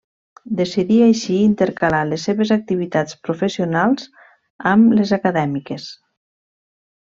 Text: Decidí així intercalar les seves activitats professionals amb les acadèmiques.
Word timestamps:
Decidí 0.59 0.95
així 1.07 1.35
intercalar 1.49 1.99
les 2.13 2.25
seves 2.29 2.53
activitats 2.57 3.19
professionals 3.29 4.09
amb 4.75 4.99
les 5.01 5.15
acadèmiques. 5.23 5.91